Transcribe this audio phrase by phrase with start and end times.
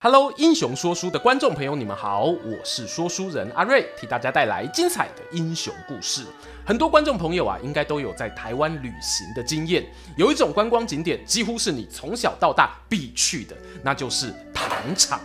[0.00, 6.24] Hello，英雄说书的观众朋友，你们好，我是说书人阿瑞，替大家带来精彩的英雄故事。
[6.64, 9.84] 很多观众朋友啊，应该都有在台湾旅行的经验。
[10.16, 15.20] 有一种观光景点，几乎是你从小到大必去的，那就是糖厂。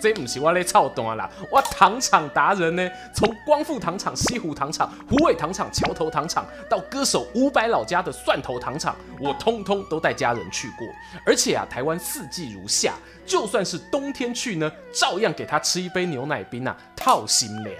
[0.00, 2.88] 这不是我咧操蛋啦，我糖厂达人呢。
[3.14, 10.86] 从光复糖厂、西湖糖厂、湖尾糖厂、桥头糖厂，到歌手伍佰老家的蒜头糖厂，我通通都带家人去过。
[11.24, 17.74] 而且啊，台湾四季如夏，就算是冬天去呢，照样给他吃一杯牛奶冰啊，套心凉。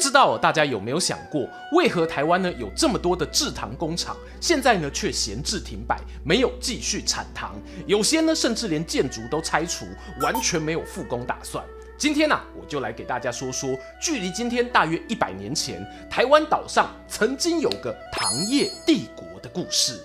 [0.00, 7.54] 不知道大家有没有想过，为何台湾呢有这么多的制糖工厂，现在呢却闲置停摆，没有继续产糖？
[7.86, 9.84] 有些呢甚至连建筑都拆除，
[10.22, 11.62] 完全没有复工打算。
[11.98, 20.00] 今天呢、我就来给大家说说，距离今天大约一百年前，台湾岛上曾经有个糖业帝国的故事。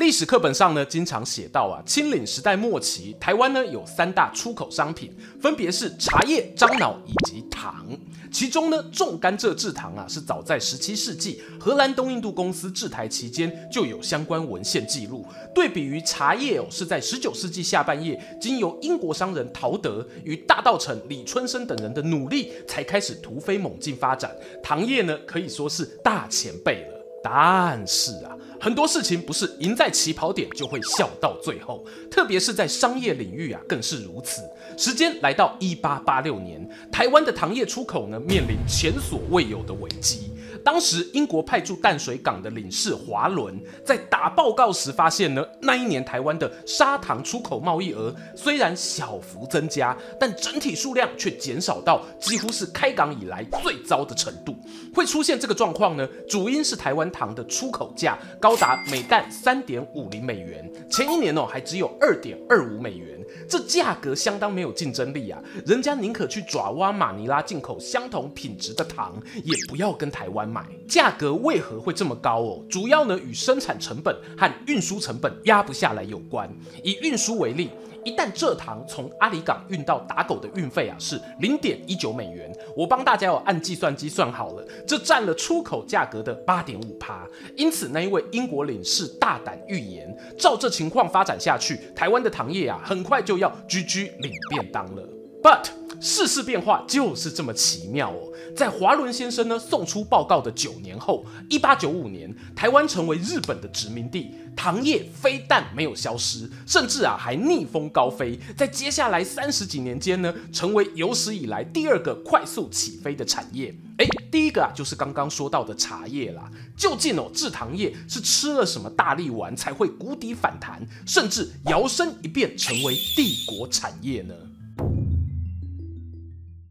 [0.00, 7.86] 历史课本上呢，经常写到啊，清领时代末期，台湾呢有三大出口商品，分别是茶叶、樟脑以及糖。
[8.32, 15.22] 其中呢，重甘蔗制糖啊，是早在十七世纪荷兰东印度公司治台期间就有相关文献记录。
[15.54, 24.34] 对比于茶叶哦，是在十九世纪下半叶，经由英国商人陶德与大稻埕李春生等人的努力，才开始突飞猛进发展。
[24.62, 26.96] 糖业呢，可以说是大前辈了。
[27.22, 34.42] 但是啊，很多事情不是赢在起跑点就会笑到最后，特别是在商业领域啊，更是如此。
[34.76, 40.30] 时间来到一八八六年，台湾的糖业出口呢，面临前所未有的危机。
[40.64, 54.54] 当时，英国派驻淡水港的领事华伦在打报告时发现呢，那一年台湾的砂糖出口贸易额虽然小幅增加，但整体数量却减少到几乎是开港以来最糟的程度。
[54.94, 63.18] 会出现这个状况呢，主因是台湾糖的出口价高达每担三点五零美元，前一年哦还只有二点二五美元。
[63.48, 65.40] 这价格相当没有竞争力啊！
[65.64, 70.66] 人家宁可去爪哇、马尼拉进口相同品质的糖，也不要跟台湾买。
[70.88, 72.64] 价格为何会这么高哦？
[72.68, 76.50] 主要呢与生产成本和运输成本压不下来有关。
[76.82, 77.70] 以运输为例。
[78.02, 87.28] 一旦蔗糖从阿里港运到打狗的运费啊是零点一九美元，我帮大家有按计算机算好了，这占了出口价格的八点五趴。
[87.58, 95.06] 因此，那一位英国领事大胆预言，照这情况发展下去，台湾的糖业啊很快就要居居领便当了。
[95.42, 95.66] But
[96.00, 98.32] 世事变化就是这么奇妙哦。
[98.56, 113.72] 在华伦先生呢送出报告的九年后，一八九五年，台湾成为日本的殖民地，糖业非但没有消失，甚至啊还逆风高飞，在接下来三十几年间呢，成为有史以来第二个快速起飞的产业。
[113.98, 116.50] 哎，第一个啊就是刚刚说到的茶叶啦。
[116.76, 124.34] 究竟哦制糖业是吃了什么大力丸才会谷底反弹，甚至摇身一变成为帝国产业呢？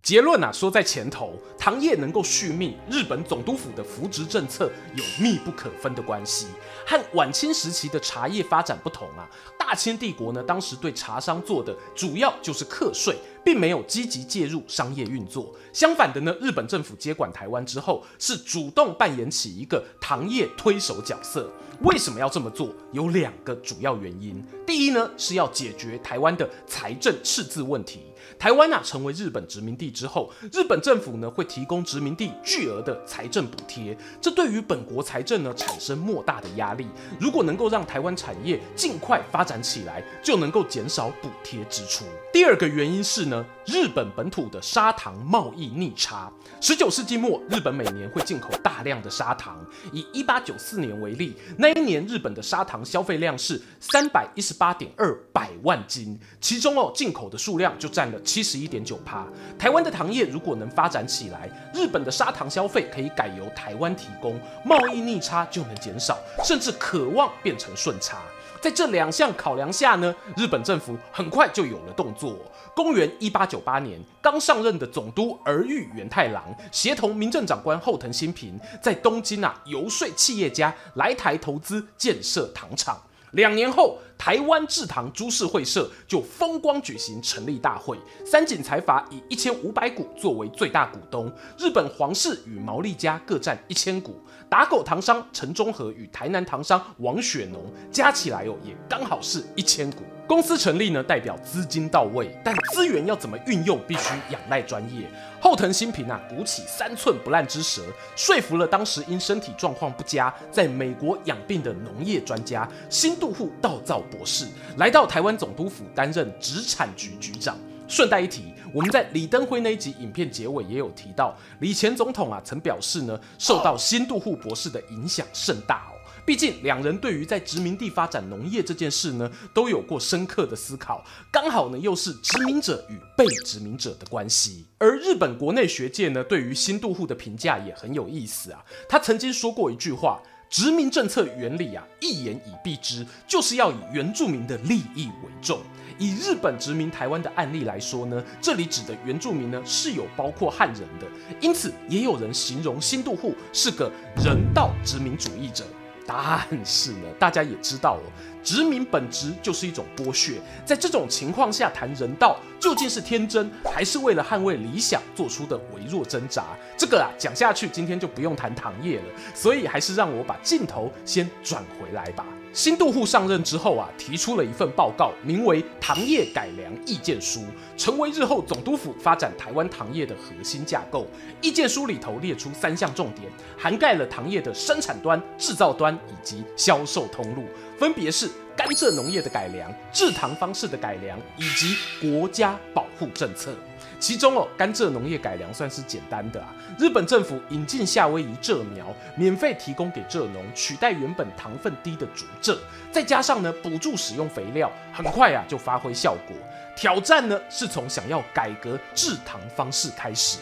[0.10, 6.48] 结论啊，说在前头，糖业能够续命，日本总督府的扶植政策有密不可分的关系。
[6.84, 15.54] 和晚清时期的茶叶发展不同啊，大清帝国呢，当时对茶商做的主要就是课税，并没有积极介入商业运作。
[15.74, 21.52] 相反的呢，日本政府接管台湾之后，是主动扮演起一个糖业推手角色。
[21.82, 22.74] 为什么要这么做？
[22.92, 24.44] 有两个主要原因。
[24.68, 28.02] 第一呢，是要解决台湾的财政赤字问题。
[28.38, 36.88] 台湾啊，成为日本殖民地之后，日本政府呢会提供殖民地巨额的财政补贴，这对于本国财政呢产生莫大的压力。
[37.20, 42.06] 如果能够让台湾产业尽快发展起来，就能够减少补贴支出。
[42.32, 46.32] 第二个原因是呢，日本本土的砂糖贸易逆差。
[46.60, 49.58] 十九世纪末，日本每年会进口大量的砂糖。
[49.94, 59.26] 以一八九四年为例，那一年日本的砂糖消费量是三百一十八点二百万斤，其中哦进口的数量就占了七十一点九趴。
[59.58, 68.18] 台湾的糖业如果能发展起来，日本的砂糖消费可以改由台湾提供，贸易逆差就能减少，甚至渴望变成顺差。
[68.62, 72.36] 在这两项考量下呢，日本政府很快就有了动作。
[72.76, 83.02] 公元一八九八年，刚上任的总督儿玉源太郎协同民政长官后藤新平，在东京啊游说企业家来台投资建设糖厂。
[83.32, 100.04] 两年后，台湾制糖株式会社就风光举行成立大会，三井财阀以一千五百股作为最大股东，日本皇室与毛利家各占一千股，打狗糖商陈忠和与台南糖商王雪农加起来哦，也刚好是一千股。
[100.30, 105.10] 公司成立呢，代表资金到位，但资源要怎么运用，必须仰赖专业。
[105.40, 107.82] 后藤新平啊，鼓起三寸不烂之舌，
[108.16, 114.46] 说服了当时因身体状况不佳，在美国养病的农业专家新渡户稻造博士，
[114.78, 117.58] 来到台湾总督府担任殖产局局长。
[117.88, 125.89] 顺带一提，我们在李登辉那一集影片结尾也有提到，李前总统啊曾表示呢，受到新渡户博士的影响甚大。
[126.26, 131.04] 毕竟两人对于在殖民地发展农业这件事呢，都有过深刻的思考。
[131.32, 134.66] 刚好呢，又是殖民者与被殖民者的关系。
[134.78, 138.64] 而日本国内学界呢，对于新渡户的评价也很有意思啊。
[138.88, 145.60] 他曾经说过一句话：“殖民政策原理啊，一言以蔽之，就是要以原住民的利益为重。”
[146.00, 151.06] 以日本殖民台湾的案例来说呢，这里指的原住民呢，是有包括汉人的。
[151.42, 153.92] 因此，也有人形容新渡户是个
[154.24, 155.66] 人道殖民主义者。
[156.12, 158.02] 但是呢，大家也知道哦，
[158.44, 160.42] 殖民本质就是一种剥削。
[160.66, 166.46] 在这种情况下谈人道，究竟是天真，还是为了捍卫理想做出的微弱挣扎？
[166.76, 169.06] 这个啊，讲下去今天就不用谈糖业了。
[169.36, 172.26] 所以还是让我把镜头先转回来吧。
[172.52, 177.40] 新渡户上任之后啊，提出了一份报告，名为《糖业改良意见书》，
[177.78, 181.06] 成为日后总督府发展台湾糖业的核心架构。
[181.42, 187.46] 意见书里头列出三项重点，涵盖了糖业的生产端、制造端以及销售通路，
[187.78, 193.54] 分别是甘蔗农业的改良、制糖方式的改良以及国家保护政策。
[194.00, 196.56] 其中哦，甘蔗农业改良算是简单的啊。
[196.78, 202.58] 日本政府引进夏威夷蔗苗，免费提供给蔗农，取代原本糖分低的竹蔗，
[202.92, 206.36] 再加上呢补助使用肥料，很快啊就发挥效果。
[206.76, 210.40] 挑战呢是从想要改革制糖方式开始。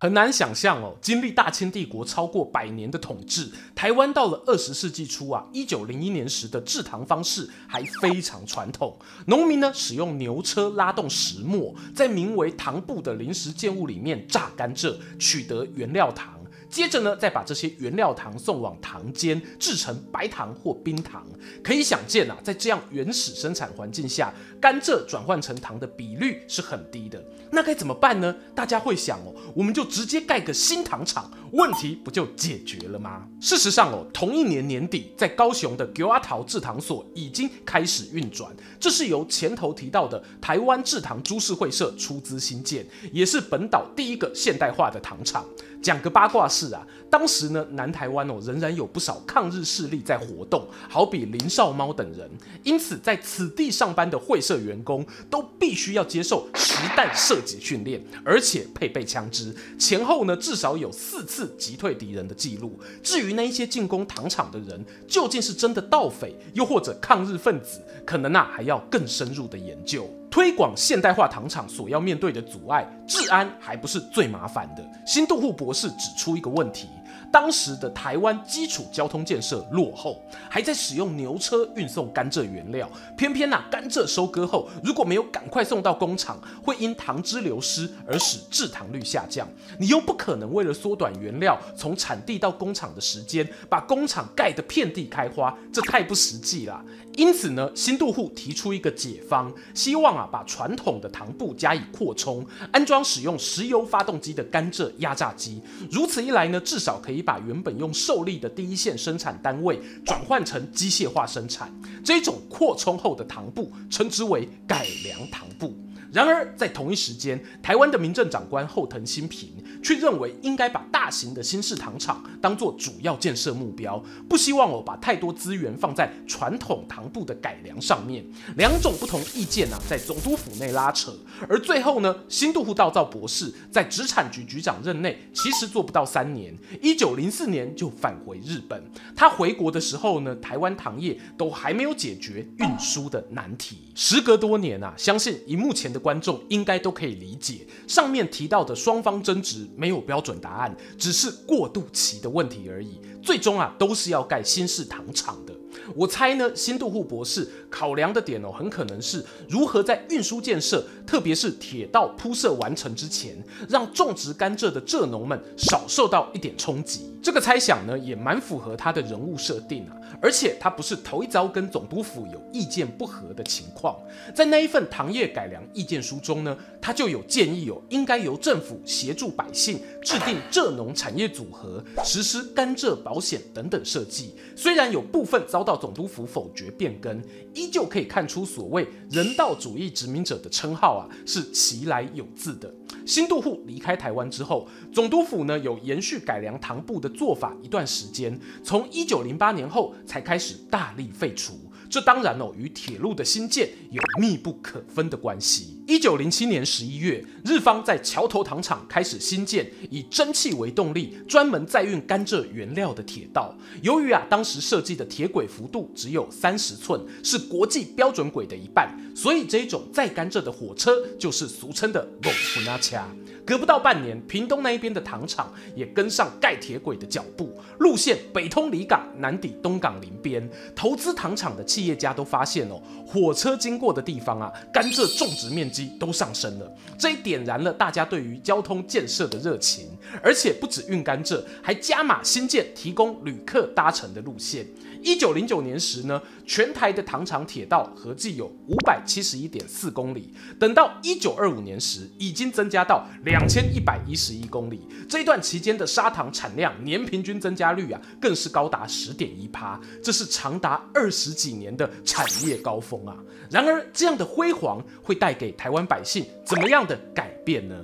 [0.00, 8.96] 很难想象哦，经历大清帝国超过百年的统治，台湾到了二十世纪初啊，一九零一年时的制糖方式还非常传统。
[9.26, 16.37] 农民呢，使用牛车拉动石磨，在名为糖布的临时建物里面榨甘蔗，取得原料糖。
[16.68, 21.26] 接着呢，再把这些原料糖送往糖间制成白糖或冰糖。
[21.62, 27.22] 可以想见啊，在这样原始生产环境下，甘蔗转换成糖的比率是很低的。
[27.50, 28.34] 那该怎么办呢？
[28.54, 33.26] 大家会想哦，我们就直接盖个新糖厂，问题不就解决了吗？
[33.40, 38.54] 事实上哦，同一年年底，在高雄的狗仔头制糖所已经开始运转。
[38.78, 45.44] 这是由前头提到的台湾制糖株式会社出资兴建，也是本岛第一个现代化的糖厂。
[45.80, 52.28] 讲个八卦事啊，当时呢，南台湾哦仍然有不少抗日势力在活动，好比林少猫等人，
[52.64, 62.78] 因此在此地上班的会社员工都必须要接受实弹射击训练，而且配备枪支，前后呢至少有四次击退敌人的记录。
[63.02, 70.10] 至于那一些进攻糖厂的人，究竟是真的盗匪，又或者抗日分子，可能啊还要更深入的研究。
[70.30, 74.84] 推广现代化糖厂所要面对的阻碍，治安还不是最麻烦的。
[75.06, 76.88] 新渡户博士指出一个问题。
[77.30, 82.90] 当时的台湾基础交通建设落后，还在使用牛车运送甘蔗原料。
[83.18, 89.46] 偏偏呐，甘蔗收割后如果没有赶快送到工厂，会因糖汁流失而使制糖率下降。
[89.78, 96.82] 你又不可能为了缩短原料从产地到工厂的时间，把工厂盖得遍地开花，这太不实际了。
[97.18, 105.60] 因此呢，新渡户提出一个解方，希望啊把传统的糖布加以扩充，安装使用石油发动机的甘蔗压榨机。
[105.90, 111.68] 如此一来呢，至少可以把原本用受力的第一线生产单位转换成机械化生产。
[112.04, 115.76] 这种扩充后的糖布称之为改良糖布。
[116.12, 119.50] 然而，在同一时间，台湾的民政长官后藤新平
[119.82, 128.24] 却认为应该把大型的新式糖厂当作主要建设目标，不希望我把太多资源放在传统糖布的改良上面。
[128.56, 131.14] 两种不同意见啊，在总督府内拉扯。
[131.48, 138.82] 而最后呢，新渡户稻造博士在殖产局局长任内，其实做不到三年，一九零四年就返回日本。
[139.14, 143.92] 他回国的时候呢，台湾糖业都还没有解决运输的难题。
[143.94, 153.00] 时隔多年啊，相信以目前的观众应该都可以理解，上面提到的双方争执没有标准答案，只是过渡期的问题而已。
[153.22, 155.52] 最终啊，都是要盖新式糖厂的。
[155.94, 163.36] 我猜呢，新渡户博士考量的点哦，很可能是如何在运输建设，特别是铁道铺设完成之前，
[163.68, 167.12] 让种植甘蔗的蔗农们少受到一点冲击。
[167.22, 169.96] 这个猜想呢，也蛮符合他的人物设定啊。
[170.20, 173.96] 而且他不是头一遭跟总督府有意见不合的情况，
[174.34, 184.34] 在那一份糖业改良意见书中呢，他就有建议哦，应该由政府协助百姓制定蔗农产业组合，实施甘蔗保险等等设计。
[184.56, 187.22] 虽然有部分遭到总督府否决变更，
[187.54, 192.72] 依旧可以看出所谓人道主义殖民者的称号啊是其来有自的。
[193.06, 201.54] 新渡户离开台湾之后，总督府呢有延续改良唐布的做法一段时间，从一九零八年后才开始大力废除。
[201.90, 205.76] 这当然哦，与铁路的兴建有密不可分的关系。
[205.86, 213.56] 一九零七年十一月，日方在桥头糖厂开始兴建以蒸汽为动力、专门载运甘蔗原料的铁道。
[213.82, 223.08] 由于啊，当时设计的铁轨幅度只有三十寸，是国际标准轨的一半，所以这一种载甘蔗的火车就是俗称的“龙虎那卡”。
[223.48, 230.46] 隔不到半年，屏东那一边的糖厂也跟上盖铁轨的脚步，路线北通里港，南抵东港林边。
[230.76, 236.70] 投资糖厂的企业家都发现哦，火车经过的地方啊，甘蔗种植面积都上升了。
[236.98, 239.88] 这一点燃了大家对于交通建设的热情，
[240.22, 244.66] 而且不止运甘蔗，还加码新建提供旅客搭乘的路线。
[245.02, 254.86] 一九零九年时呢，全台的糖厂铁道合计有五百七十一点四公里，等到一九二五年时，已经增加到两千一百一十一公里。
[255.08, 263.16] 这一段期间的砂糖产量年平均增加率啊，更是高达十点一趴，这是长达二十几年的产业高峰啊。
[263.50, 267.74] 然而，这样的辉煌会带给台湾百姓怎么样的改变呢？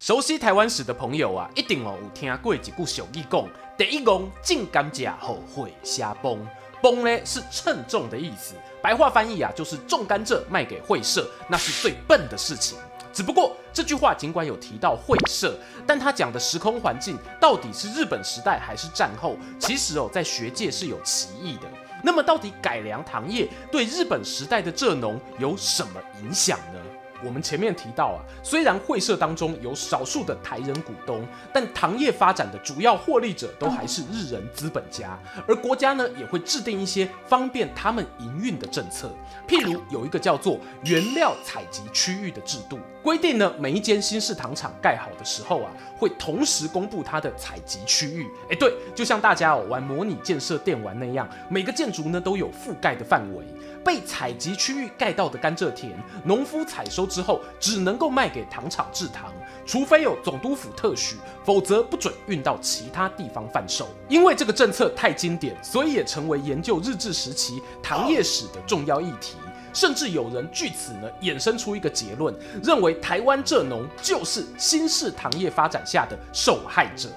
[0.00, 3.48] 熟悉台湾史的朋友啊，一定哦有听过几句俗语讲。
[3.76, 6.38] 第一讲种甘蔗后会瞎崩，
[6.80, 12.78] 崩呢是称重的意思，白话翻译啊就是种甘蔗卖给会社，那是最笨的事情。
[13.12, 21.62] 只不过这句话尽管有提到会社，但他讲的时空环境到底是日本时代还是战后，其实哦在学界是有歧义的。
[22.00, 26.80] 那么到底改良糖业对日本时代的蔗农有什么影响呢？
[27.24, 39.10] 我们前面提到啊，虽然会社当中有少数的台人股东，但糖业发展的主要获利者都还是日人资本家，而国家呢也会制定一些方便他们营运的政策，
[39.48, 48.26] 譬如有一个叫做原料采集区域的制度，规定呢每一间新式糖厂盖好的时候啊，会同时公布它的采集区域。
[48.50, 53.44] 哎，对，就像大家哦玩模拟建设电玩那样，每个建筑呢都有覆盖的范围。
[53.84, 55.92] 被采集区域盖到的甘蔗田，
[56.24, 59.30] 农夫采收之后只能够卖给糖厂制糖，
[59.66, 63.88] 除非有总督府特许，否则不准运到其他地方贩售。
[64.08, 69.36] 因为这个政策太经典，所以也成为研究日治时期糖业史的重要议题。
[69.74, 77.08] 甚至有人据此呢衍生出一个结论，认为台湾蔗农就是新式糖业发展下的受害者。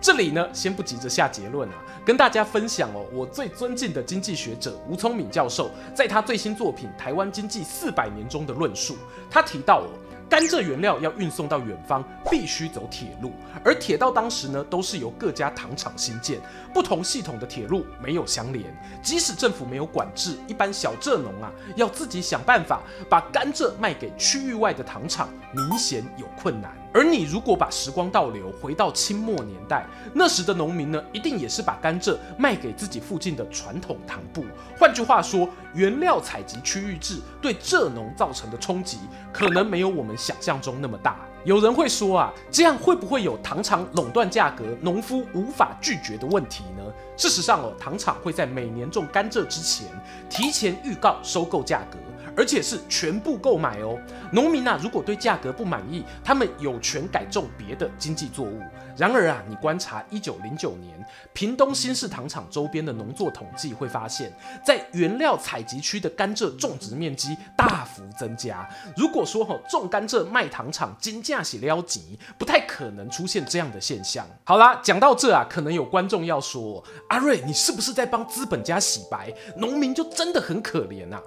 [0.00, 8.96] 这里呢，先不急着下结论啊，跟大家分享哦，我最尊敬的经济学者吴聪敏教授，在他最新作品《台湾经济四百年》中的论述，
[9.30, 9.84] 他提到。
[10.30, 13.32] 甘蔗原料要运送到远方，必须走铁路，
[13.64, 16.38] 而铁道当时呢，都是由各家糖厂兴建，
[16.72, 18.64] 不同系统的铁路没有相连。
[19.02, 26.70] 即使政府没有管制，一般小蔗农啊，要自己想办法把甘蔗卖给区域外的糖厂，明显有困难。
[26.92, 29.84] 而你如果把时光倒流，回到清末年代，
[30.14, 34.44] 那时的农民呢，一定也是把甘蔗卖给自己附近的传统糖部。
[34.78, 38.98] 换句话说，原料采集区域制对蔗农造成的冲击，
[39.32, 41.16] 可能没有我们想象中那么大。
[41.44, 46.82] 有人会说啊，这样会不会有糖厂垄断价格、农夫无法拒绝的问题呢？
[47.16, 49.86] 事实上哦，糖厂会在每年种甘蔗之前，
[50.28, 51.98] 提前预告收购价格。
[52.36, 53.98] 而且是全部购买哦。
[54.32, 58.60] 农民啊，如果对价格不满意，他们有权改种别的经济作物。
[58.96, 64.30] 然而啊，你观察一九零九年屏东新式糖厂周边的农作统计，会发现，
[64.64, 68.68] 在原料采集区的甘蔗种植面积大幅增加。
[68.96, 74.26] 如果说哈种甘蔗卖糖厂金价是撩急，不太可能出现这样的现象。
[74.44, 79.32] 好啦，讲到这啊，可能有观众要说，阿瑞，你是不是在帮资本家洗白？
[79.56, 81.22] 农民就真的很可怜啊？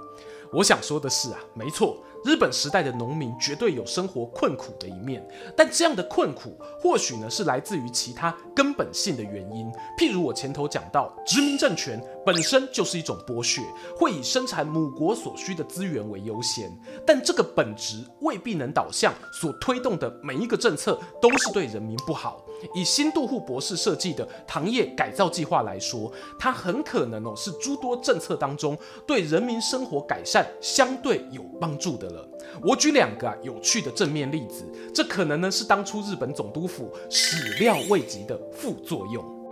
[0.54, 13.62] 我想说的是啊，没错，日本时代的农民绝对有生活困苦的一面，但这样的困苦或许呢是来自于其他根本性的原因，譬如我前头讲到，殖民政权本身就是一种剥削，
[13.98, 16.72] 会以生产母国所需的资源为优先，
[17.06, 22.46] 但这个本质未必能导向所推动的每一个政策都是对人民不好。
[22.74, 32.28] 以新渡户博士设计的糖业改造计划来说，它很可能哦是诸多政策当中对人民生活改善相对有帮助的了。
[32.64, 39.43] 我举两个啊有趣的正面例子，这可能呢是当初日本总督府始料未及的副作用。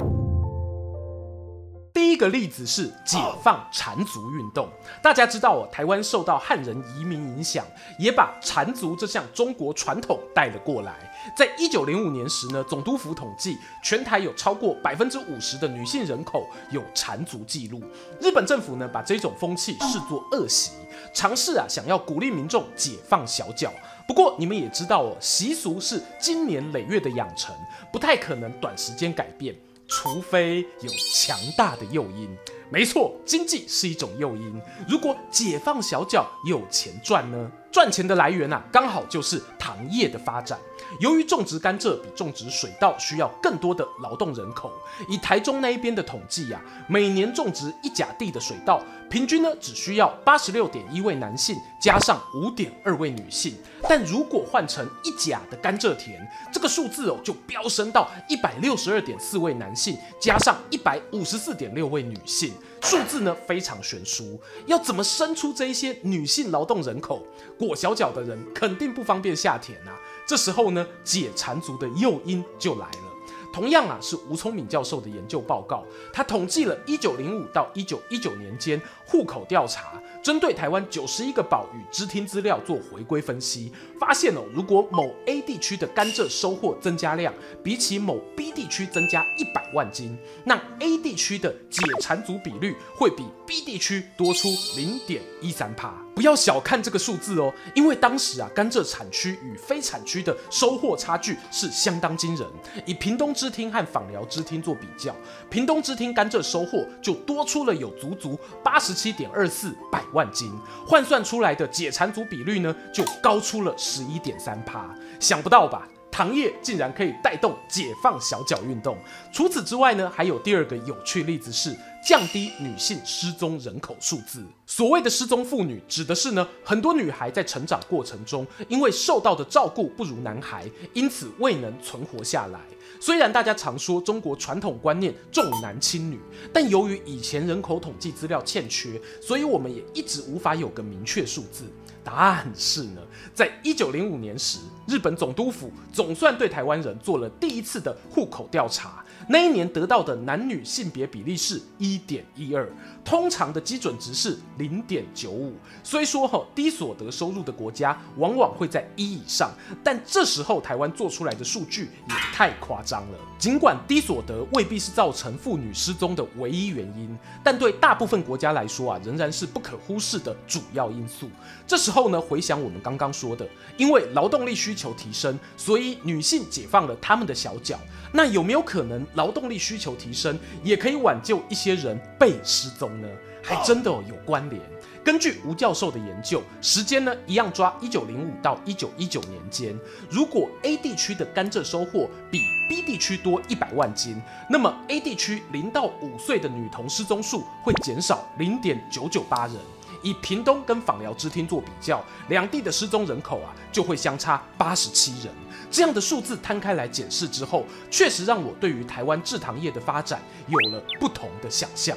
[2.22, 4.70] 第一个例子是解放缠足运动。
[5.02, 7.66] 大家知道哦，台湾受到汉人移民影响，
[7.98, 10.94] 也把缠足这项中国传统带了过来。
[11.36, 17.82] 在一九零五年时呢，总督府统计，全台有超过百分之五十的女性人口有缠足记录。
[18.20, 20.74] 日本政府呢，把这种风气视作恶习，
[21.16, 23.74] 尝试啊想要鼓励民众解放小脚。
[24.08, 27.56] 不过你们也知道哦，习俗是经年累月的养成，
[27.92, 29.56] 不太可能短时间改变。
[29.92, 32.30] 除非有强大的诱因，
[32.70, 34.62] 没错，经济是一种诱因。
[34.88, 37.52] 如果解放小脚有钱赚呢？
[37.70, 40.58] 赚钱的来源啊，刚好就是糖业的发展。
[41.00, 44.72] 由于种植甘蔗比种植水稻需要更多的劳动人口，
[45.08, 53.56] 以台中那一边的统计啊，每年种植一甲地的水稻，平均呢只需要八十六点一位男性加上五点二位女性。
[53.90, 56.20] 但如果换成一甲的甘蔗田，
[56.52, 62.54] 这个数字哦就飙升到一百六十二点四位男性加上一百五十四点六位女性。
[62.82, 67.26] 数字呢非常悬殊，要怎么生出这一些女性劳动人口？
[67.58, 69.98] 裹小脚的人肯定不方便下田呐、啊。
[70.32, 73.12] 这时候呢，解缠足的诱因就来了。
[73.52, 75.84] 同样啊，是吴聪敏教授的研究报告，
[76.14, 95.94] 他统计了一九零五到一九一九年间户口调查，针对台湾九十一个保与支厅资料做回归分析，发现哦，如果某 A 地区的甘蔗收获增加量比起某 B 地区增加一百万斤，那 A 地区的解缠足比率会比 B 地区多出零点一三趴。
[96.14, 102.48] 不要小看这个数字哦，因为当时啊，甘蔗产区与非产区的收获差距是相当惊人。
[102.86, 105.16] 以屏东支厅和枋寮支厅做比较，
[105.50, 110.54] 屏东支厅甘蔗收获就多出了有足足八十七点二四百万斤，
[110.86, 114.88] 换算出来的解馋组比率呢，就高出了十一点三趴。
[115.20, 115.88] 想不到吧？
[116.22, 118.96] 行业竟然可以带动解放小脚运动。
[119.34, 121.76] 除此之外呢，还有第二个有趣例子是。
[122.04, 124.44] 降低女性失踪人口数字。
[124.66, 132.60] 所谓的失踪妇女，指的是呢，很多女孩在成长过程中，因为受到的照顾不如男孩，因此未能存活下来。
[133.00, 136.20] 虽然大家常说中国传统观念重男轻女，
[136.52, 141.66] 但由于以前人口统计资料欠缺，所以我们也一直无法有个明确数字。
[142.04, 143.02] 答案是呢，
[143.34, 149.04] 在一九零五年时，日本总督府总算对台湾人做了第一次的户口调查。
[149.30, 152.68] 那一年得到的男女性别比例是一点一二，
[153.06, 155.54] 通常的基准值是零点九五。
[155.84, 159.52] 虽说哈低所得收入的国家往往会在一以上，
[159.84, 163.18] 但这时候台湾做出来的数据也太夸张了。
[163.38, 171.30] 尽管低所得未必是造成妇女失踪的唯一原因，但对大部分国家来说啊，仍然是不可忽视的主要因素。
[171.68, 177.78] 这时候呢，回想我们刚刚说的，因为劳动力需求提升，所以女性解放了她们的小脚。
[178.14, 183.08] 那有没有可能劳动力需求提升，也可以挽救一些人被失踪呢？
[183.44, 184.62] 还真的有关联。
[185.04, 189.76] 根据吴教授的研究，时间呢一样抓一九零五到一九一九年间，
[190.12, 199.56] 如果 A 地区的甘蔗收获比 B 地区多一百万斤，那么 A 地区零到五岁的女童失踪数会减少零点九九八人。
[200.02, 205.34] 以屏东跟访寮支厅做比较，两地的失踪人口啊就会相差八十七人。
[205.70, 211.96] 这样的数字摊开来检视之后，确实让我对于台湾制糖业的发展有了不同的想象。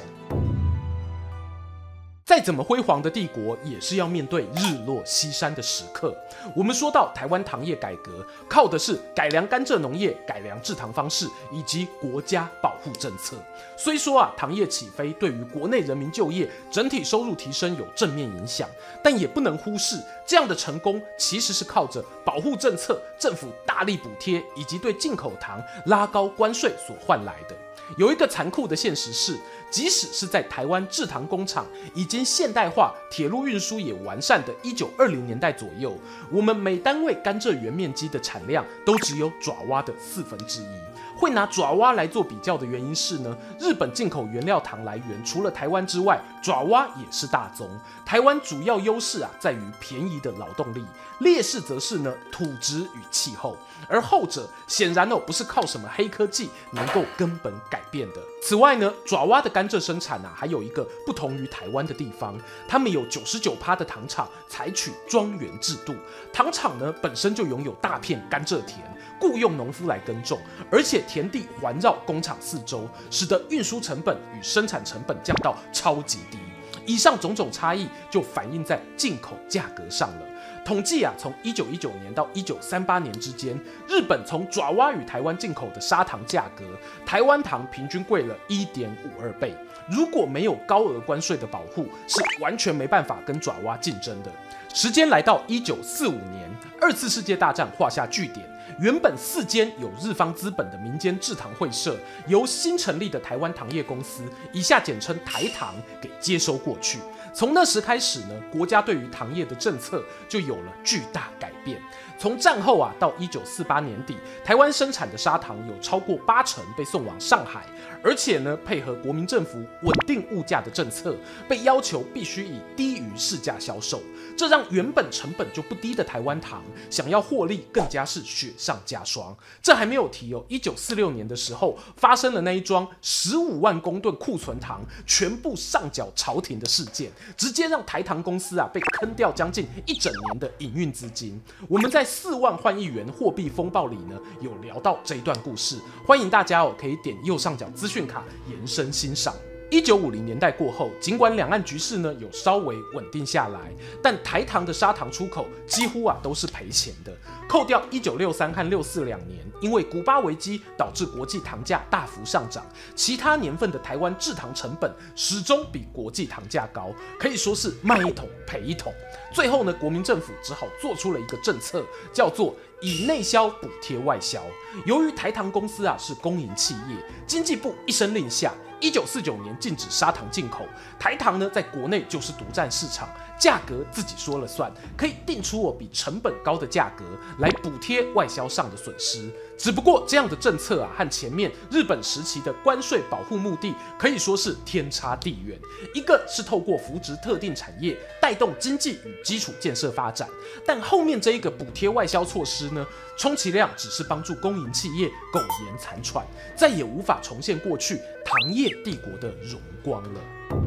[2.25, 6.17] 再怎么辉煌的帝国，也是要面对日落西山的时刻。
[6.55, 13.37] 我们说到台湾糖业改革，靠的是改良甘蔗农业、改良制糖方式以及国家保护政策。
[13.77, 18.67] 虽说啊，糖业起飞对于国内人民就业、整体收入提升有正面影响，
[19.03, 27.55] 但也不能忽视这样的成功其实是靠着保护政策、政府大力补贴以及对进口糖拉高关税所换来的。
[27.97, 29.37] 有一个残酷的现实是，
[29.69, 35.95] 即使是在台湾制糖工厂已经现代化、铁路运输也完善的1920年代左右，
[36.31, 40.67] 我们每单位甘蔗原面积的产量都只有爪哇的四分之一。
[41.17, 47.69] 会拿爪哇来做比较的原因是呢，日本进口原料糖来源除了台湾之外，爪哇也是大宗。
[48.05, 50.85] 台湾主要优势啊在于便宜的劳动力，
[51.19, 58.21] 劣势则是呢土质与气候，而后者显然哦不是靠什么黑科技能够根本改变的。
[58.41, 65.95] 此外呢，爪哇的甘蔗生产啊还有一个不同于台湾的地方，他们有九十九趴的糖厂采取庄园制度，
[66.31, 68.79] 糖厂呢本身就拥有大片甘蔗田。
[69.17, 70.37] 雇佣农夫来耕种，
[70.69, 76.37] 而且田地环绕工厂四周，使得运输成本与生产成本降到超级低。
[76.85, 80.21] 以上种种差异就反映在进口价格上了。
[80.63, 83.55] 统计啊，从一九一九年到一九三八年之间，
[83.87, 86.63] 日本从爪哇与台湾进口的砂糖价格，
[87.05, 89.55] 台湾糖平均贵了一点五二倍。
[89.87, 94.31] 如果没有高额关税的保护，是完全没办法跟爪哇竞争的。
[94.75, 98.45] 时间来到一九四五年，二次世界大战画下句点。
[98.77, 106.99] 原本四间有日方资本的民间制糖会社，由新成立的台湾糖业公司（以下简称台糖）给接收过去。
[107.35, 111.81] 从那时开始呢，国家对于糖业的政策就有了巨大改变。
[112.17, 117.65] 从战后啊到一九四八年底，台湾生产的砂糖有超过八成被送往上海，
[118.01, 121.13] 而且呢，配合国民政府稳定物价的政策，
[121.45, 124.01] 被要求必须以低于市价销售。
[124.37, 129.35] 这让原本成本就不低的台湾糖想要获利，更加是雪上加霜。
[129.61, 141.41] 这还没有提哦，一九四六年的时候发生了那一桩十五万公吨库存糖全部上缴朝廷的事件，直接让台糖公司啊被坑掉将近一整年的营运资金。
[141.67, 149.33] 我们在四万换一元货币风暴里呢有聊到这一段故事，欢迎大家哦可以点右上角资讯卡延伸欣赏。
[149.71, 153.59] 一九五零年代过后，尽管两岸局势呢有稍微稳定下来，
[154.01, 157.11] 但台糖的砂糖出口几乎啊都是赔钱的。
[157.49, 162.65] 扣掉一九六三和六四两年，因为古巴危机导致国际糖价大幅上涨，
[162.95, 168.93] 其他年份的台湾制糖成本始终比国际糖价高，可以说是卖一桶赔一桶。
[169.33, 174.41] 最后呢，国民政府只好做出了一个政策，叫做以内销补贴外销。
[174.85, 178.53] 由于台糖公司啊是公营企业，经济部一声令下。
[178.81, 180.67] 一九四九年禁止砂糖进口，
[180.99, 187.05] 台糖呢在国内就是独占市场，价格自己说了算，可以定出我比成本高的价格
[187.39, 189.31] 来补贴外销上的损失。
[189.57, 195.57] 只不过这样的政策啊，和前面日本时期的关税保护目的可以说是天差地远。
[195.93, 200.27] 一个是透过扶植特定产业，带动经济与基础建设发展，
[200.65, 202.85] 但后面这一个补贴外销措施呢，
[203.17, 210.64] 充其量只是帮助公营企业苟延残喘，再也无法重现过去糖业帝国的荣光了。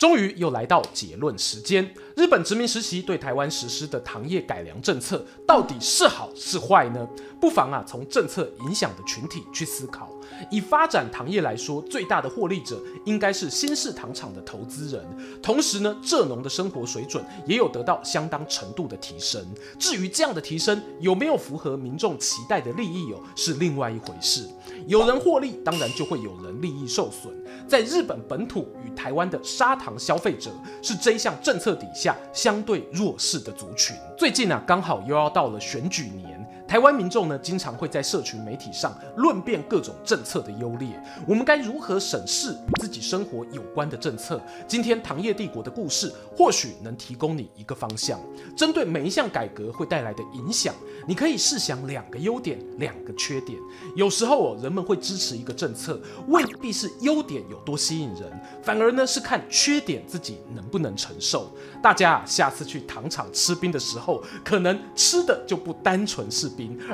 [0.00, 7.06] 终于又来到结论时间，日本殖民时期对台湾实施的糖业改良政策到底是好是坏呢？
[7.38, 10.10] 不妨啊从政策影响的群体去思考。
[10.50, 15.04] 以发展糖业来说，最大的获利者应该是新式糖厂的投资人。
[15.42, 19.44] 同时呢，蔗农的生活水准也有得到相当程度的提升。
[19.78, 24.48] 至于这样的提升有没有符合民众期待的利益哦，是另外一回事。
[24.86, 27.32] 有人获利，当然就会有人利益受损。
[27.68, 30.50] 在日本本土与台湾的砂糖消费者，
[30.82, 33.94] 是这一项政策底下相对弱势的族群。
[34.16, 36.39] 最近啊，刚好又要到了选举年。
[36.70, 40.86] 台湾民众呢，经常会在社群媒体上论辩各种政策的优劣。
[41.26, 44.40] 我们该如何审视与自己生活有关的政策？
[44.68, 48.20] 今天糖业帝国的故事，或许能提供你一个方向。
[48.56, 50.72] 针对每一项改革会带来的影响，
[51.08, 53.58] 你可以试想两个优点，两个缺点。
[53.96, 58.30] 有时候哦，人们会支持一个政策，未必是优点有多吸引人，
[58.62, 61.50] 反而呢是看缺点自己能不能承受。
[61.82, 66.48] 大家下次去糖厂吃冰的时候，可能吃的就不单纯是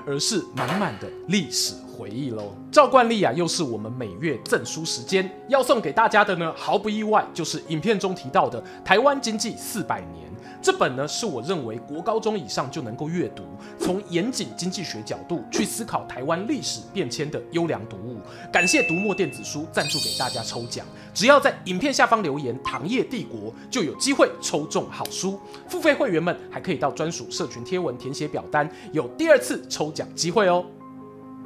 [0.06, 2.52] 而是满满的历史回忆喽。
[2.70, 10.26] 照惯例啊，又是我们每月赠书时间，要送给大家的呢，毫不意外就是影片中提到的《台湾经济四百年》。
[10.62, 13.44] 这本呢，是我认为国高中以上就能够阅读，
[13.78, 18.16] 从严谨经济学角度去思考台湾历史变迁的优良读物。
[18.52, 25.38] 感谢读墨电子书赞助给大家抽奖，只要在影片下方留言“糖业帝国”，就有机会抽中好书。
[25.68, 30.64] 付费会员们还可以到专属社群贴文填写表单，有第二次抽奖机会哦。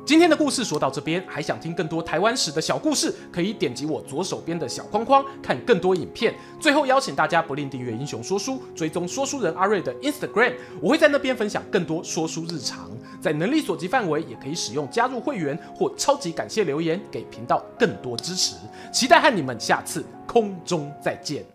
[0.04, 6.34] 今天的故事说到这边，还想听更多台湾史的小故事，可以点击我左手边的小框框看更多影片。
[6.58, 12.90] 最后邀请大家不吝订阅英雄说书，追踪说书人阿瑞的 Instagram，我会在那边分享更多说书日常。
[13.20, 18.56] 在能力所及范围，也可以使用加入会员或超级感谢留言，给频道更多支持。
[18.92, 21.50] 期待和你们下次空中再见。